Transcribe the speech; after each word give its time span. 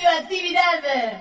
radioactividad. 0.00 1.20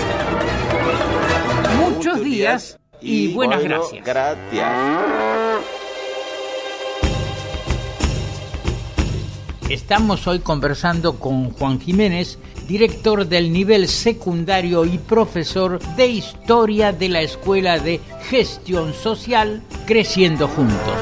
Muchos 1.78 2.22
días 2.22 2.78
y 3.00 3.34
buenas 3.34 3.62
gracias. 3.62 4.04
Gracias. 4.04 5.35
Estamos 9.68 10.26
hoy 10.26 10.38
conversando 10.38 11.18
con 11.18 11.50
Juan 11.50 11.80
Jiménez, 11.80 12.38
director 12.68 13.26
del 13.26 13.52
nivel 13.52 13.88
secundario 13.88 14.84
y 14.84 14.98
profesor 14.98 15.80
de 15.96 16.06
historia 16.06 16.92
de 16.92 17.08
la 17.08 17.20
Escuela 17.22 17.78
de 17.78 18.00
Gestión 18.28 18.94
Social 18.94 19.62
Creciendo 19.86 20.48
Juntos. 20.48 20.94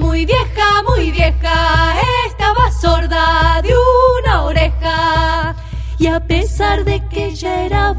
Muy 0.00 0.24
vieja, 0.24 0.82
muy 0.88 1.10
vieja, 1.10 1.94
estaba 2.26 2.70
sorda 2.72 3.60
de 3.62 3.72
una 4.22 4.44
oreja. 4.44 5.56
Y 5.98 6.06
a 6.06 6.20
pesar 6.20 6.84
de 6.84 7.06
que 7.08 7.26
ella 7.26 7.64
era 7.64 7.90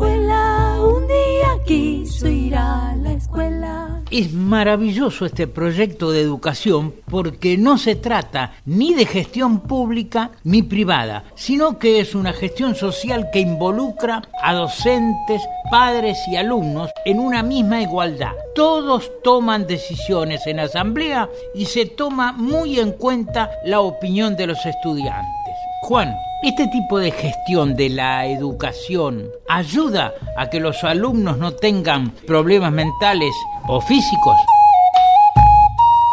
Es 4.12 4.34
maravilloso 4.34 5.26
este 5.26 5.48
proyecto 5.48 6.12
de 6.12 6.20
educación 6.20 6.94
porque 7.10 7.58
no 7.58 7.78
se 7.78 7.96
trata 7.96 8.52
ni 8.66 8.94
de 8.94 9.06
gestión 9.06 9.62
pública 9.62 10.32
ni 10.44 10.64
privada, 10.64 11.24
sino 11.36 11.80
que 11.80 12.02
es 12.02 12.14
una 12.14 12.34
gestión 12.34 12.76
social 12.76 13.30
que 13.32 13.40
involucra 13.40 14.22
a 14.44 14.54
docentes, 14.54 15.42
padres 15.72 16.18
y 16.30 16.36
alumnos 16.36 16.90
en 17.06 17.20
una 17.20 17.42
misma 17.42 17.82
igualdad. 17.82 18.34
Todos 18.54 19.10
toman 19.24 19.66
decisiones 19.66 20.46
en 20.46 20.60
asamblea 20.60 21.30
y 21.56 21.64
se 21.68 21.86
toma 21.86 22.34
muy 22.34 22.82
en 22.82 22.92
cuenta 22.92 23.50
la 23.64 23.80
opinión 23.80 24.36
de 24.36 24.48
los 24.48 24.66
estudiantes. 24.66 25.56
Juan, 25.84 26.14
¿este 26.44 26.68
tipo 26.68 26.98
de 26.98 27.12
gestión 27.12 27.76
de 27.76 27.90
la 27.90 28.26
educación 28.26 29.30
ayuda 29.48 30.14
a 30.38 30.50
que 30.50 30.60
los 30.60 30.84
alumnos 30.84 31.38
no 31.38 31.54
tengan 31.54 32.12
problemas 32.26 32.72
mentales 32.72 33.34
o 33.68 33.80
físicos? 33.80 34.36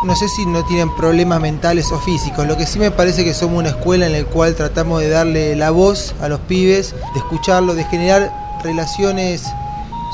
No 0.04 0.14
sé 0.14 0.28
si 0.28 0.44
no 0.46 0.64
tienen 0.64 0.94
problemas 0.94 1.40
mentales 1.40 1.90
o 1.92 1.98
físicos, 1.98 2.46
lo 2.46 2.56
que 2.56 2.66
sí 2.66 2.78
me 2.78 2.90
parece 2.90 3.24
que 3.24 3.34
somos 3.34 3.58
una 3.58 3.70
escuela 3.70 4.06
en 4.06 4.12
la 4.12 4.24
cual 4.24 4.54
tratamos 4.54 5.00
de 5.00 5.08
darle 5.08 5.56
la 5.56 5.70
voz 5.70 6.14
a 6.20 6.28
los 6.28 6.40
pibes, 6.40 6.94
de 7.14 7.18
escucharlos, 7.18 7.74
de 7.74 7.84
generar 7.84 8.30
relaciones 8.62 9.52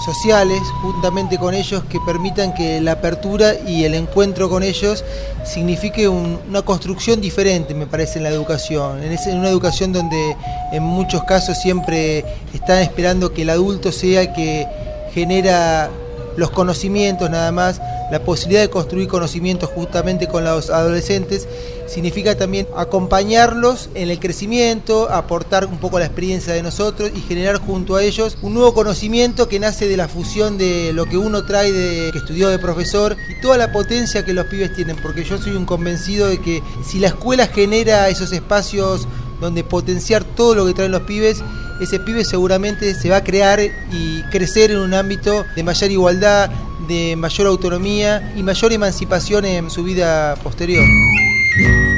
sociales 0.05 0.61
juntamente 0.83 1.39
con 1.39 1.55
ellos 1.55 1.85
que 1.85 2.01
permitan 2.01 2.53
que 2.55 2.81
la 2.81 2.93
apertura 2.93 3.55
y 3.67 3.85
el 3.85 3.95
encuentro 3.95 4.49
con 4.49 4.63
ellos 4.63 5.05
signifique 5.45 6.09
un- 6.09 6.41
una 6.49 6.63
construcción 6.63 7.21
diferente, 7.21 7.75
me 7.75 7.87
parece, 7.87 8.19
en 8.19 8.25
la 8.25 8.31
educación. 8.31 9.03
En, 9.03 9.13
en 9.13 9.39
una 9.39 9.49
educación 9.49 9.93
donde 9.93 10.37
en 10.73 10.83
muchos 10.83 11.25
casos 11.25 11.59
siempre 11.59 12.25
están 12.53 12.79
esperando 12.83 13.33
que 13.33 13.43
el 13.43 13.51
adulto 13.51 13.93
sea 13.93 14.23
el 14.23 14.33
que 14.33 14.67
genera 15.13 15.91
los 16.37 16.51
conocimientos 16.51 17.31
nada 17.31 17.53
más, 17.53 17.81
la 18.11 18.21
posibilidad 18.21 18.63
de 18.63 18.71
construir 18.71 19.09
conocimientos 19.09 19.71
justamente 19.71 20.29
con 20.29 20.45
los 20.45 20.71
adolescentes, 20.71 21.49
significa 21.87 22.37
también 22.37 22.67
acompañarlos 22.77 23.91
en 23.95 24.11
el 24.11 24.19
crecimiento, 24.19 25.11
aportar 25.11 25.67
un 25.67 25.79
poco 25.79 25.99
la 25.99 26.07
experiencia 26.07 26.55
de 26.55 26.63
nosotros 26.63 27.11
y 27.15 27.21
generar 27.21 27.59
junto 27.59 27.97
a 27.97 28.03
ellos 28.03 28.39
un 28.43 28.55
nuevo 28.55 28.75
conocimiento 28.75 29.49
que 29.49 29.61
nace 29.61 29.87
de 29.87 29.97
la 29.97 30.09
fusión 30.09 30.59
de 30.59 30.93
lo 30.93 31.07
que 31.07 31.19
uno 31.19 31.45
trae 31.45 31.73
de 31.73 32.11
que 32.13 32.19
estudió 32.19 32.49
de 32.49 32.59
profesor 32.59 33.17
y 33.29 33.41
toda 33.41 33.59
la 33.59 33.73
potencia 33.73 34.25
que 34.25 34.33
los 34.33 34.47
pibes 34.47 34.75
tienen, 34.75 34.97
porque 35.03 35.25
yo 35.25 35.39
soy 35.39 35.53
un 35.53 35.67
convencido 35.67 36.29
de 36.29 36.41
que 36.41 36.63
si 36.85 36.99
la 36.99 37.09
escuela 37.09 37.47
genera 37.47 38.09
esos 38.09 38.33
espacios 38.33 39.07
donde 39.41 39.65
potenciar 39.65 40.25
todo 40.25 40.55
lo 40.55 40.67
que 40.67 40.75
traen 40.75 40.93
los 40.93 41.03
pibes, 41.03 41.43
ese 41.81 41.99
pibe 41.99 42.25
seguramente 42.25 42.95
se 42.95 43.11
va 43.11 43.17
a 43.17 43.25
crear 43.25 43.61
y 43.61 44.23
crecer 44.31 44.71
en 44.71 44.79
un 44.79 44.95
ámbito 44.95 45.45
de 45.55 45.63
mayor 45.63 45.91
igualdad, 45.91 46.51
de 46.89 47.17
mayor 47.17 47.47
autonomía 47.47 48.33
y 48.37 48.43
mayor 48.43 48.73
emancipación 48.73 49.45
en 49.45 49.71
su 49.71 49.83
vida 49.83 50.37
posterior. 50.37 50.85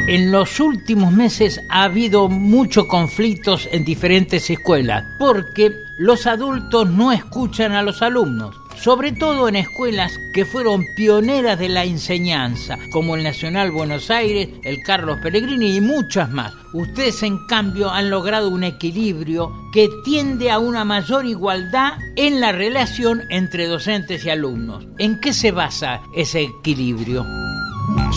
En 0.08 0.30
los 0.30 0.60
últimos 0.60 1.12
meses 1.12 1.60
ha 1.68 1.84
habido 1.84 2.28
muchos 2.28 2.84
conflictos 2.86 3.68
en 3.72 3.84
diferentes 3.84 4.48
escuelas 4.50 5.04
porque 5.18 5.84
los 5.96 6.26
adultos 6.26 6.88
no 6.88 7.10
escuchan 7.10 7.72
a 7.72 7.82
los 7.82 8.02
alumnos, 8.02 8.54
sobre 8.76 9.12
todo 9.12 9.48
en 9.48 9.56
escuelas 9.56 10.12
que 10.32 10.44
fueron 10.44 10.84
pioneras 10.96 11.58
de 11.58 11.68
la 11.68 11.84
enseñanza, 11.84 12.78
como 12.92 13.16
el 13.16 13.24
Nacional 13.24 13.70
Buenos 13.70 14.10
Aires, 14.10 14.48
el 14.64 14.82
Carlos 14.82 15.18
Pellegrini 15.22 15.76
y 15.76 15.80
muchas 15.80 16.30
más. 16.30 16.52
Ustedes 16.72 17.22
en 17.22 17.46
cambio 17.46 17.90
han 17.90 18.10
logrado 18.10 18.50
un 18.50 18.64
equilibrio 18.64 19.52
que 19.72 19.88
tiende 20.04 20.50
a 20.50 20.58
una 20.58 20.84
mayor 20.84 21.26
igualdad 21.26 21.94
en 22.16 22.40
la 22.40 22.52
relación 22.52 23.22
entre 23.30 23.66
docentes 23.66 24.24
y 24.24 24.30
alumnos. 24.30 24.86
¿En 24.98 25.20
qué 25.20 25.32
se 25.32 25.52
basa 25.52 26.00
ese 26.14 26.42
equilibrio? 26.42 27.24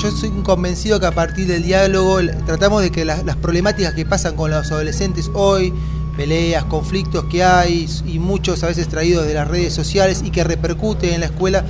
Yo 0.01 0.11
soy 0.11 0.29
convencido 0.43 0.99
que 0.99 1.05
a 1.05 1.11
partir 1.11 1.47
del 1.47 1.63
diálogo 1.63 2.19
tratamos 2.45 2.81
de 2.81 2.91
que 2.91 3.05
las, 3.05 3.23
las 3.23 3.35
problemáticas 3.35 3.93
que 3.93 4.05
pasan 4.05 4.35
con 4.35 4.51
los 4.51 4.71
adolescentes 4.71 5.29
hoy, 5.33 5.73
peleas, 6.19 6.65
conflictos 6.65 7.23
que 7.31 7.45
hay 7.45 7.87
y 8.05 8.19
muchos 8.19 8.61
a 8.63 8.67
veces 8.67 8.89
traídos 8.89 9.25
de 9.25 9.33
las 9.33 9.47
redes 9.47 9.73
sociales 9.73 10.21
y 10.21 10.31
que 10.31 10.43
repercuten 10.43 11.13
en 11.13 11.21
la 11.21 11.27
escuela, 11.27 11.63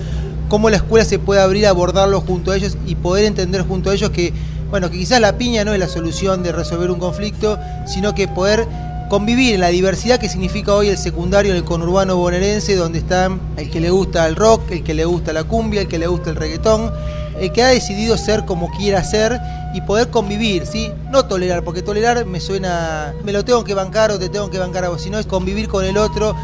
cómo 0.48 0.72
la 0.72 0.78
escuela 0.78 1.06
se 1.06 1.20
puede 1.20 1.40
abrir 1.40 1.68
a 1.68 1.70
abordarlos 1.70 2.24
junto 2.24 2.50
a 2.50 2.56
ellos 2.56 2.76
y 2.88 2.96
poder 2.96 3.26
entender 3.26 3.62
junto 3.62 3.92
a 3.92 3.94
ellos 3.94 4.10
que, 4.10 4.34
bueno, 4.72 4.90
que 4.90 4.98
quizás 4.98 5.22
la 5.22 5.38
piña 5.38 5.64
no 5.66 5.74
es 5.74 5.80
la 5.80 5.88
solución 5.88 6.42
de 6.42 6.52
resolver 6.52 6.90
un 6.90 6.98
conflicto, 6.98 7.60
sino 7.86 8.16
que 8.16 8.28
poder 8.28 8.68
convivir 9.09 9.56
en 9.56 9.62
la 9.62 9.70
diversidad 9.70 10.20
que 10.20 10.30
significa 10.30 10.74
hoy 10.74 10.88
el 10.88 10.97
secundario, 10.97 11.53
el 11.53 11.64
conurbano 11.64 12.16
bonaerense, 12.16 12.75
donde 12.75 13.00
están 13.00 13.42
el 13.58 13.70
que 13.70 13.81
le 13.81 13.90
gusta 13.90 14.28
el 14.28 14.36
rock, 14.36 14.72
el 14.72 14.84
que 14.84 14.94
le 14.94 15.03
gusta 15.03 15.34
la 15.34 15.44
cumbia, 15.44 15.81
el 15.81 15.88
que 15.88 15.97
le 15.97 16.08
gusta 16.08 16.30
el 16.30 16.36
reggaetón, 16.36 16.92
el 17.40 17.52
que 17.52 17.64
ha 17.64 17.69
decidido 17.69 18.18
ser 18.18 18.46
como 18.46 18.69
quiera 18.72 19.03
ser 19.03 19.40
y 19.74 19.81
poder 19.81 20.09
convivir, 20.09 20.66
¿sí? 20.66 20.92
No 21.12 21.25
tolerar, 21.25 21.64
porque 21.64 21.81
tolerar 21.81 22.25
me 22.25 22.40
suena, 22.40 23.14
me 23.24 23.34
lo 23.34 23.44
tengo 23.44 23.64
que 23.64 23.74
bancar 23.74 24.12
o 24.12 24.19
te 24.19 24.30
tengo 24.30 24.50
que 24.50 24.59
bancar 24.59 24.86
a 24.86 24.90
vos, 24.90 25.02
sino 25.02 25.18
es 25.18 25.25
convivir 25.25 25.68
con 25.68 25.84
el 25.84 25.98
otro, 25.98 26.36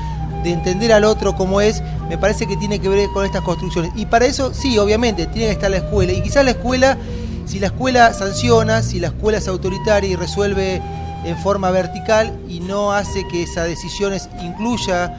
de 0.43 0.51
entender 0.51 0.91
al 0.91 1.03
otro 1.03 1.35
como 1.35 1.61
es, 1.61 1.81
me 2.09 2.17
parece 2.17 2.45
que 2.47 2.57
tiene 2.57 2.79
que 2.79 2.89
ver 2.89 3.09
con 3.09 3.25
estas 3.25 3.41
construcciones. 3.41 3.91
Y 3.95 4.05
para 4.05 4.25
eso, 4.25 4.53
sí, 4.53 4.77
obviamente, 4.77 5.27
tiene 5.27 5.47
que 5.47 5.53
estar 5.53 5.71
la 5.71 5.77
escuela. 5.77 6.13
Y 6.13 6.21
quizás 6.21 6.45
la 6.45 6.51
escuela, 6.51 6.97
si 7.45 7.59
la 7.59 7.67
escuela 7.67 8.13
sanciona, 8.13 8.83
si 8.83 8.99
la 8.99 9.07
escuela 9.07 9.39
es 9.39 9.47
autoritaria 9.47 10.09
y 10.09 10.15
resuelve 10.15 10.81
en 11.25 11.37
forma 11.37 11.71
vertical 11.71 12.37
y 12.47 12.59
no 12.59 12.91
hace 12.91 13.27
que 13.27 13.43
esas 13.43 13.67
decisiones 13.67 14.29
incluya 14.41 15.13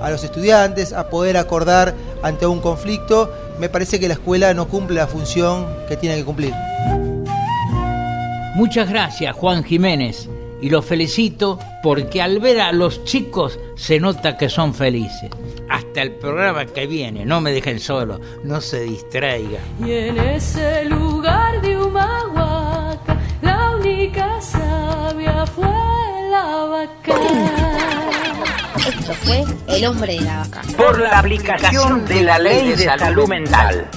a 0.00 0.10
los 0.10 0.24
estudiantes 0.24 0.92
a 0.92 1.10
poder 1.10 1.36
acordar 1.36 1.94
ante 2.22 2.46
un 2.46 2.60
conflicto, 2.60 3.30
me 3.58 3.68
parece 3.68 4.00
que 4.00 4.08
la 4.08 4.14
escuela 4.14 4.54
no 4.54 4.66
cumple 4.68 4.96
la 4.96 5.06
función 5.06 5.66
que 5.88 5.96
tiene 5.96 6.16
que 6.16 6.24
cumplir. 6.24 6.54
Muchas 8.54 8.88
gracias, 8.88 9.36
Juan 9.36 9.62
Jiménez, 9.62 10.28
y 10.60 10.70
los 10.70 10.84
felicito 10.84 11.58
porque 11.82 12.20
al 12.20 12.40
ver 12.40 12.60
a 12.60 12.72
los 12.72 13.04
chicos 13.04 13.58
se 13.76 14.00
nota 14.00 14.36
que 14.36 14.48
son 14.48 14.74
felices. 14.74 15.30
Hasta 15.68 16.02
el 16.02 16.12
programa 16.12 16.66
que 16.66 16.86
viene, 16.86 17.24
no 17.24 17.40
me 17.40 17.52
dejen 17.52 17.78
solo, 17.78 18.20
no 18.42 18.60
se 18.60 18.80
distraigan. 18.80 19.62
Y 19.84 19.92
en 19.92 20.18
ese 20.18 20.84
lugar 20.86 21.60
de 21.62 21.78
Humahuaca, 21.78 22.29
fue 29.30 29.44
El 29.76 29.86
hombre 29.86 30.14
de 30.14 30.20
la 30.22 30.38
vaca. 30.38 30.62
por 30.76 30.98
la 30.98 31.18
aplicación 31.18 32.04
de 32.06 32.22
la 32.22 32.38
ley 32.38 32.70
de 32.70 32.84
salud 32.98 33.28
mental. 33.28 33.88